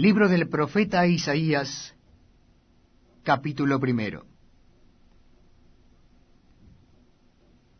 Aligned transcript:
Libro 0.00 0.30
del 0.30 0.48
profeta 0.48 1.06
Isaías, 1.06 1.94
capítulo 3.22 3.78
primero. 3.78 4.24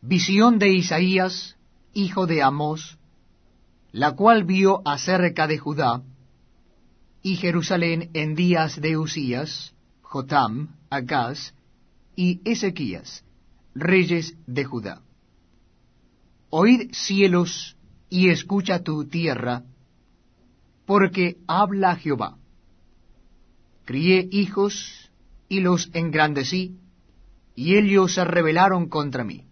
Visión 0.02 0.58
de 0.58 0.68
Isaías, 0.68 1.56
hijo 1.94 2.26
de 2.26 2.42
Amós, 2.42 2.98
la 3.92 4.12
cual 4.16 4.44
vio 4.44 4.82
acerca 4.84 5.46
de 5.46 5.56
Judá 5.56 6.02
y 7.22 7.36
Jerusalén 7.36 8.10
en 8.12 8.34
días 8.34 8.78
de 8.78 8.98
Usías, 8.98 9.74
Jotam, 10.02 10.76
Acaz 10.90 11.54
y 12.16 12.42
Ezequías, 12.44 13.24
reyes 13.74 14.36
de 14.46 14.64
Judá. 14.66 15.00
Oíd 16.50 16.92
cielos 16.92 17.78
y 18.10 18.28
escucha 18.28 18.82
tu 18.82 19.06
tierra, 19.06 19.64
porque 20.90 21.36
habla 21.46 21.94
Jehová. 21.94 22.36
Crié 23.84 24.28
hijos 24.32 25.08
y 25.48 25.60
los 25.60 25.88
engrandecí, 25.92 26.80
y 27.54 27.76
ellos 27.76 28.14
se 28.14 28.24
rebelaron 28.24 28.88
contra 28.88 29.22
mí. 29.22 29.44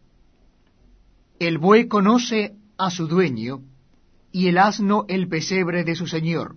El 1.39 1.59
buey 1.59 1.87
conoce 1.87 2.57
a 2.77 2.91
su 2.91 3.07
dueño, 3.07 3.61
y 4.33 4.49
el 4.49 4.59
asno 4.59 5.05
el 5.07 5.29
pesebre 5.29 5.85
de 5.85 5.95
su 5.95 6.09
señor. 6.09 6.57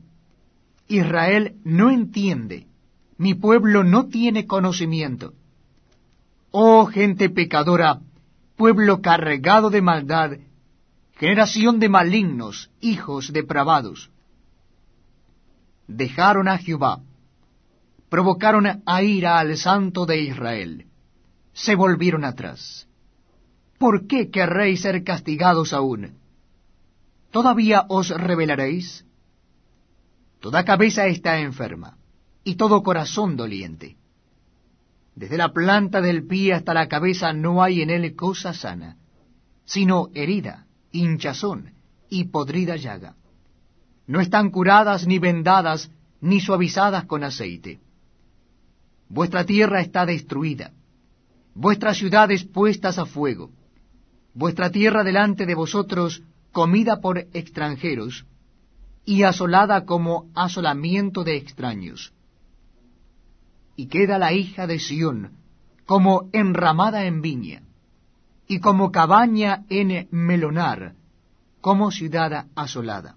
Israel 0.88 1.58
no 1.64 1.92
entiende, 1.92 2.66
mi 3.20 3.36
pueblo 3.36 3.84
no 3.84 4.08
tiene 4.08 4.48
conocimiento. 4.48 5.36
Oh 6.50 6.88
gente 6.88 7.30
pecadora, 7.30 8.00
pueblo 8.56 9.04
cargado 9.04 9.70
de 9.70 9.84
maldad, 9.84 10.40
generación 11.20 11.80
de 11.80 11.88
malignos, 11.88 12.72
hijos 12.82 13.32
depravados. 13.32 14.10
Dejaron 15.94 16.48
a 16.48 16.58
Jehová, 16.58 17.02
provocaron 18.10 18.82
a 18.86 19.04
ira 19.04 19.40
al 19.40 19.58
santo 19.58 20.06
de 20.06 20.22
Israel, 20.22 20.86
se 21.52 21.76
volvieron 21.76 22.24
atrás. 22.24 22.88
¿Por 23.78 24.08
qué 24.08 24.30
querréis 24.30 24.82
ser 24.82 25.04
castigados 25.04 25.74
aún? 25.74 26.18
¿Todavía 27.30 27.86
os 27.90 28.10
rebelaréis? 28.10 29.06
Toda 30.40 30.64
cabeza 30.64 31.08
está 31.08 31.40
enferma, 31.40 31.98
y 32.46 32.56
todo 32.56 32.84
corazón 32.84 33.36
doliente. 33.36 33.98
Desde 35.14 35.38
la 35.38 35.52
planta 35.52 36.00
del 36.00 36.26
pie 36.26 36.54
hasta 36.54 36.74
la 36.74 36.88
cabeza 36.88 37.34
no 37.34 37.62
hay 37.62 37.82
en 37.82 37.90
él 37.90 38.16
cosa 38.16 38.54
sana, 38.54 38.96
sino 39.66 40.08
herida, 40.14 40.68
hinchazón 40.94 41.74
y 42.10 42.26
podrida 42.26 42.78
llaga. 42.78 43.16
No 44.12 44.20
están 44.20 44.50
curadas 44.50 45.08
ni 45.08 45.20
vendadas 45.20 45.90
ni 46.20 46.42
suavizadas 46.42 47.06
con 47.06 47.24
aceite. 47.24 47.80
Vuestra 49.08 49.46
tierra 49.46 49.80
está 49.80 50.06
destruida, 50.06 50.72
vuestras 51.56 51.96
ciudades 51.98 52.44
puestas 52.44 52.98
a 52.98 53.06
fuego, 53.06 53.52
vuestra 54.34 54.70
tierra 54.70 55.06
delante 55.06 55.46
de 55.46 55.56
vosotros 55.56 56.24
comida 56.52 57.00
por 57.00 57.20
extranjeros, 57.42 58.26
y 59.06 59.24
asolada 59.24 59.86
como 59.86 60.30
asolamiento 60.36 61.24
de 61.24 61.38
extraños 61.38 62.12
y 63.78 63.88
queda 63.88 64.20
la 64.20 64.34
hija 64.34 64.68
de 64.68 64.78
Sión 64.78 65.38
como 65.86 66.30
enramada 66.34 67.06
en 67.06 67.22
viña, 67.22 67.64
y 68.46 68.60
como 68.60 68.92
cabaña 68.92 69.64
en 69.70 70.10
melonar, 70.12 70.96
como 71.62 71.92
ciudad 71.92 72.48
asolada. 72.56 73.16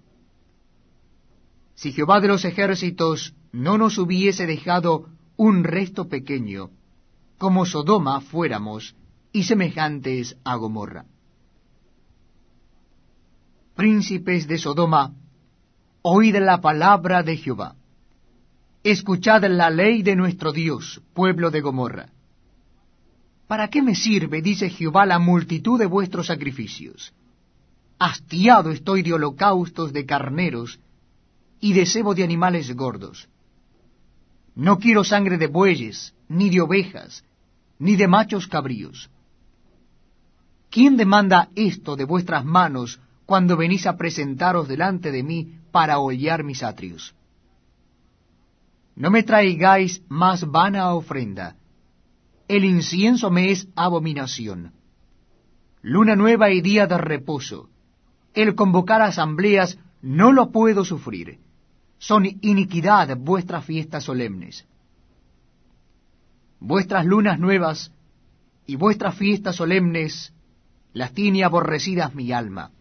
Si 1.75 1.91
Jehová 1.91 2.19
de 2.21 2.29
los 2.29 2.45
ejércitos 2.45 3.33
no 3.51 3.77
nos 3.77 3.97
hubiese 3.97 4.45
dejado 4.45 5.09
un 5.37 5.63
resto 5.63 6.07
pequeño, 6.07 6.71
como 7.37 7.65
Sodoma 7.65 8.21
fuéramos, 8.21 8.95
y 9.31 9.43
semejantes 9.43 10.37
a 10.45 10.55
Gomorra. 10.55 11.05
Príncipes 13.75 14.47
de 14.47 14.57
Sodoma, 14.57 15.13
oíd 16.01 16.37
la 16.37 16.61
palabra 16.61 17.21
de 17.21 17.35
Jehová. 17.35 17.75
Escuchad 18.81 19.43
la 19.45 19.69
ley 19.69 20.03
de 20.03 20.15
nuestro 20.15 20.53
Dios, 20.53 21.01
pueblo 21.13 21.51
de 21.51 21.59
Gomorra. 21.59 22.07
¿Para 23.47 23.67
qué 23.67 23.81
me 23.81 23.95
sirve, 23.95 24.41
dice 24.41 24.69
Jehová, 24.69 25.05
la 25.05 25.19
multitud 25.19 25.77
de 25.77 25.85
vuestros 25.85 26.27
sacrificios? 26.27 27.13
Hastiado 27.99 28.71
estoy 28.71 29.01
de 29.01 29.13
holocaustos 29.13 29.91
de 29.91 30.05
carneros 30.05 30.79
y 31.59 31.73
de 31.73 31.85
cebo 31.85 32.13
de 32.15 32.23
animales 32.23 32.75
gordos. 32.75 33.27
No 34.55 34.79
quiero 34.79 35.03
sangre 35.03 35.37
de 35.37 35.47
bueyes, 35.47 36.13
ni 36.29 36.49
de 36.49 36.61
ovejas, 36.61 37.23
ni 37.79 37.95
de 37.95 38.07
machos 38.07 38.47
cabríos. 38.47 39.09
¿Quién 40.69 40.97
demanda 40.97 41.49
esto 41.55 41.95
de 41.95 42.05
vuestras 42.05 42.43
manos 42.43 42.99
cuando 43.25 43.57
venís 43.57 43.85
a 43.85 43.97
presentaros 43.97 44.67
delante 44.67 45.11
de 45.11 45.23
mí 45.23 45.59
para 45.71 45.99
hollar 45.99 46.43
mis 46.43 46.63
atrios? 46.63 47.15
No 48.95 49.09
me 49.09 49.23
traigáis 49.23 50.01
más 50.07 50.49
vana 50.49 50.93
ofrenda. 50.93 51.57
El 52.47 52.63
incienso 52.63 53.29
me 53.29 53.51
es 53.51 53.67
abominación. 53.75 54.71
Luna 55.81 56.15
nueva 56.15 56.49
y 56.51 56.61
día 56.61 56.87
de 56.87 56.97
reposo. 56.97 57.69
El 58.33 58.55
convocar 58.55 59.01
asambleas 59.01 59.77
no 60.05 60.31
lo 60.31 60.51
puedo 60.51 60.85
sufrir. 60.85 61.39
Son 61.97 62.25
iniquidad 62.25 63.17
vuestras 63.17 63.65
fiestas 63.65 64.03
solemnes. 64.03 64.65
Vuestras 66.59 67.05
lunas 67.05 67.39
nuevas 67.39 67.91
y 68.65 68.75
vuestras 68.75 69.15
fiestas 69.15 69.55
solemnes 69.55 70.33
las 70.93 71.13
tiene 71.13 71.43
aborrecidas 71.43 72.15
mi 72.15 72.31
alma. 72.31 72.71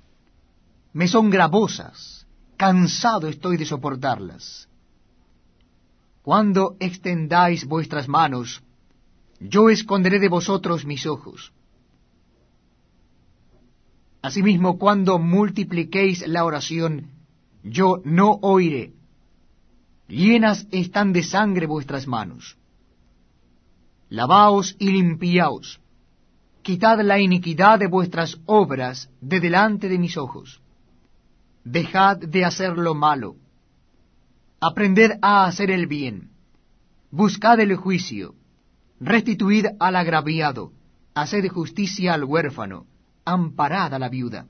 Me 0.93 1.09
son 1.09 1.31
gravosas, 1.31 2.27
cansado 2.57 3.29
estoy 3.29 3.57
de 3.57 3.67
soportarlas 3.67 4.69
cuando 6.25 6.77
extendáis 6.81 7.67
vuestras 7.67 8.09
manos, 8.09 8.63
yo 9.41 9.69
esconderé 9.69 10.19
de 10.19 10.31
vosotros 10.31 10.87
mis 10.87 11.05
ojos. 11.05 11.53
Asimismo, 14.23 14.79
cuando 14.79 15.19
multipliquéis 15.19 16.27
la 16.27 16.47
oración, 16.47 17.11
yo 17.65 18.01
no 18.05 18.39
oiré. 18.43 18.93
Llenas 20.07 20.69
están 20.71 21.13
de 21.13 21.25
sangre 21.25 21.67
vuestras 21.67 22.07
manos. 22.07 22.57
Lavaos 24.09 24.77
y 24.79 24.91
limpiaos. 24.91 25.81
Quitad 26.63 27.01
la 27.01 27.19
iniquidad 27.19 27.81
de 27.81 27.89
vuestras 27.89 28.39
obras 28.47 29.11
de 29.21 29.41
delante 29.41 29.89
de 29.89 29.99
mis 29.99 30.17
ojos. 30.17 30.61
Dejad 31.65 32.19
de 32.19 32.45
hacer 32.45 32.79
lo 32.79 32.95
malo 32.95 33.37
aprended 34.67 35.19
a 35.21 35.45
hacer 35.45 35.71
el 35.71 35.87
bien, 35.87 36.31
buscad 37.11 37.61
el 37.61 37.77
juicio, 37.77 38.35
restituid 38.99 39.67
al 39.79 39.95
agraviado, 39.95 40.73
haced 41.15 41.47
justicia 41.49 42.15
al 42.15 42.25
huérfano, 42.25 42.87
amparad 43.27 43.93
a 43.93 43.99
la 43.99 44.09
viuda. 44.09 44.47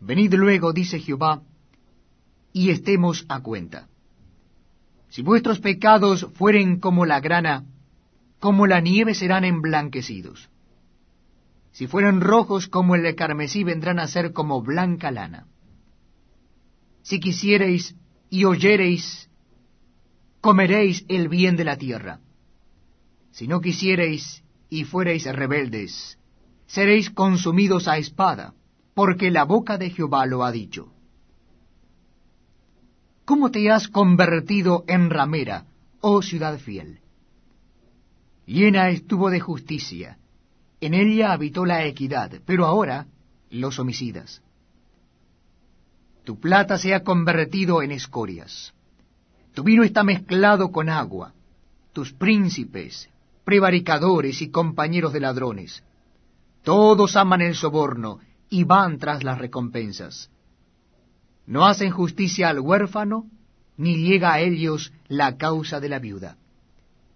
Venid 0.00 0.34
luego, 0.34 0.72
dice 0.72 0.98
Jehová, 1.00 1.42
y 2.52 2.70
estemos 2.70 3.24
a 3.28 3.40
cuenta. 3.40 3.88
Si 5.08 5.22
vuestros 5.22 5.60
pecados 5.60 6.26
fueren 6.34 6.80
como 6.80 7.06
la 7.06 7.20
grana, 7.20 7.64
como 8.38 8.66
la 8.66 8.80
nieve 8.80 9.14
serán 9.14 9.44
emblanquecidos. 9.44 10.50
Si 11.72 11.86
fueren 11.86 12.20
rojos 12.20 12.68
como 12.68 12.94
el 12.94 13.14
carmesí, 13.16 13.64
vendrán 13.64 13.98
a 13.98 14.06
ser 14.06 14.32
como 14.32 14.62
blanca 14.62 15.10
lana. 15.10 15.46
Si 17.02 17.20
quisiereis 17.20 17.96
y 18.30 18.44
oyereis, 18.44 19.28
comeréis 20.40 21.04
el 21.08 21.28
bien 21.28 21.56
de 21.56 21.64
la 21.64 21.76
tierra. 21.76 22.20
Si 23.32 23.48
no 23.48 23.60
quisiereis 23.60 24.44
y 24.70 24.84
fuereis 24.84 25.24
rebeldes, 25.24 26.18
seréis 26.66 27.10
consumidos 27.10 27.88
a 27.88 27.98
espada, 27.98 28.54
porque 28.94 29.30
la 29.30 29.44
boca 29.44 29.76
de 29.76 29.90
Jehová 29.90 30.24
lo 30.26 30.44
ha 30.44 30.52
dicho. 30.52 30.92
¿Cómo 33.24 33.50
te 33.50 33.70
has 33.70 33.88
convertido 33.88 34.84
en 34.86 35.10
ramera, 35.10 35.66
oh 36.00 36.22
ciudad 36.22 36.58
fiel? 36.58 37.00
Llena 38.46 38.90
estuvo 38.90 39.30
de 39.30 39.40
justicia, 39.40 40.18
en 40.80 40.94
ella 40.94 41.32
habitó 41.32 41.64
la 41.64 41.84
equidad, 41.86 42.40
pero 42.44 42.66
ahora 42.66 43.06
los 43.50 43.78
homicidas. 43.78 44.42
Tu 46.24 46.38
plata 46.38 46.78
se 46.78 46.94
ha 46.94 47.02
convertido 47.02 47.82
en 47.82 47.90
escorias. 47.90 48.74
Tu 49.54 49.62
vino 49.62 49.82
está 49.82 50.02
mezclado 50.02 50.72
con 50.72 50.88
agua. 50.88 51.32
Tus 51.92 52.12
príncipes, 52.12 53.08
prevaricadores 53.44 54.42
y 54.42 54.50
compañeros 54.50 55.12
de 55.12 55.20
ladrones. 55.20 55.82
Todos 56.62 57.16
aman 57.16 57.40
el 57.40 57.54
soborno 57.54 58.20
y 58.50 58.64
van 58.64 58.98
tras 58.98 59.24
las 59.24 59.38
recompensas. 59.38 60.30
No 61.46 61.66
hacen 61.66 61.90
justicia 61.90 62.48
al 62.48 62.60
huérfano, 62.60 63.26
ni 63.76 63.96
llega 63.96 64.32
a 64.32 64.40
ellos 64.40 64.92
la 65.08 65.36
causa 65.36 65.80
de 65.80 65.88
la 65.88 65.98
viuda. 65.98 66.36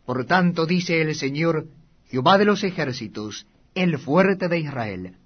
Por 0.05 0.25
tanto, 0.27 0.67
dice 0.67 1.01
el 1.01 1.15
Señor, 1.15 1.67
Jehová 2.09 2.39
de 2.39 2.45
los 2.45 2.65
ejércitos, 2.65 3.47
el 3.75 3.99
fuerte 3.99 4.49
de 4.49 4.59
Israel, 4.59 5.17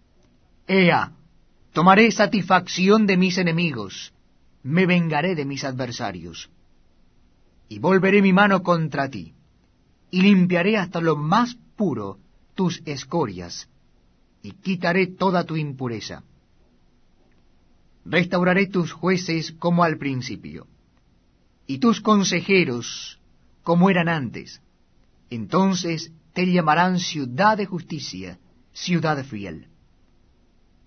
Ea, 0.67 1.13
tomaré 1.73 2.11
satisfacción 2.11 3.07
de 3.07 3.17
mis 3.17 3.39
enemigos, 3.39 4.13
me 4.63 4.87
vengaré 4.87 5.35
de 5.35 5.45
mis 5.45 5.65
adversarios, 5.65 6.51
y 7.69 7.79
volveré 7.79 8.23
mi 8.23 8.33
mano 8.33 8.63
contra 8.63 9.09
ti, 9.09 9.35
y 10.11 10.23
limpiaré 10.23 10.77
hasta 10.77 11.01
lo 11.01 11.17
más 11.17 11.57
puro 11.77 12.19
tus 12.55 12.83
escorias, 12.85 13.69
y 14.43 14.53
quitaré 14.53 15.07
toda 15.07 15.45
tu 15.45 15.57
impureza. 15.57 16.25
Restauraré 18.05 18.67
tus 18.67 18.93
jueces 18.93 19.53
como 19.53 19.85
al 19.85 19.97
principio, 19.97 20.67
y 21.67 21.79
tus 21.79 22.01
consejeros 22.01 23.21
como 23.63 23.91
eran 23.91 24.09
antes. 24.09 24.61
Entonces 25.31 26.13
te 26.33 26.51
llamarán 26.51 26.99
ciudad 26.99 27.57
de 27.57 27.67
justicia, 27.67 28.39
ciudad 28.73 29.25
fiel. 29.25 29.69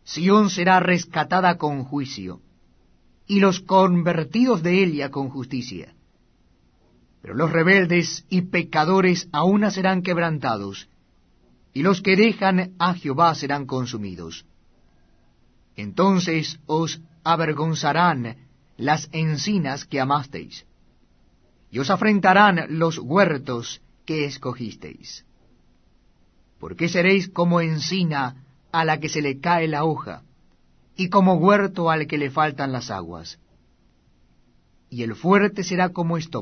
Sión 0.03 0.49
será 0.49 0.79
rescatada 0.79 1.57
con 1.57 1.83
juicio, 1.83 2.41
y 3.27 3.39
los 3.39 3.59
convertidos 3.59 4.61
de 4.61 4.83
ella 4.83 5.09
con 5.09 5.29
justicia. 5.29 5.95
Pero 7.21 7.33
los 7.33 7.51
rebeldes 7.51 8.25
y 8.29 8.41
pecadores 8.41 9.27
aún 9.31 9.69
serán 9.71 10.03
quebrantados, 10.03 10.87
y 11.75 11.83
los 11.83 12.01
que 12.01 12.15
dejan 12.15 12.73
a 12.79 12.93
Jehová 12.93 13.35
serán 13.35 13.65
consumidos. 13.65 14.45
Entonces 15.75 16.57
os 16.65 17.01
avergonzarán 17.25 18.37
las 18.77 19.09
encinas 19.11 19.83
que 19.83 19.99
amasteis, 19.99 20.65
y 21.69 21.79
os 21.79 21.89
afrentarán 21.89 22.79
los 22.79 22.97
huertos 22.97 23.81
que 24.05 24.23
escogisteis. 24.23 25.25
Porque 26.61 26.87
seréis 26.87 27.27
como 27.27 27.59
encina 27.59 28.45
a 28.71 28.85
la 28.85 29.01
que 29.01 29.09
se 29.09 29.21
le 29.21 29.41
cae 29.41 29.67
la 29.67 29.83
hoja, 29.83 30.23
y 30.95 31.09
como 31.09 31.33
huerto 31.33 31.91
al 31.91 32.07
que 32.07 32.17
le 32.17 32.31
faltan 32.31 32.71
las 32.71 32.89
aguas. 32.89 33.37
Y 34.89 35.03
el 35.03 35.13
fuerte 35.13 35.65
será 35.65 35.89
como 35.89 36.15
esto 36.15 36.33